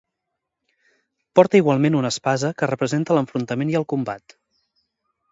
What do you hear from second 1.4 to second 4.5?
igualment una espasa que representa l'enfrontament i el combat.